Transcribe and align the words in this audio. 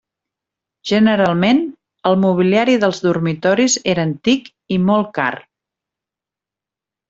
Generalment, 0.91 1.59
el 2.13 2.17
mobiliari 2.23 2.79
dels 2.85 3.03
dormitoris 3.09 3.77
era 3.95 4.07
antic 4.11 4.51
i 4.77 4.81
molt 4.89 5.15
car. 5.23 5.31